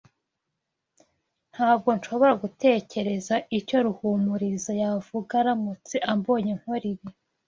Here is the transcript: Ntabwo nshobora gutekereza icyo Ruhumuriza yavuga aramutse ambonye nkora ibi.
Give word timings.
Ntabwo 1.53 1.89
nshobora 1.97 2.33
gutekereza 2.43 3.35
icyo 3.57 3.77
Ruhumuriza 3.85 4.71
yavuga 4.83 5.31
aramutse 5.41 5.95
ambonye 6.11 6.51
nkora 6.59 6.85
ibi. 6.93 7.07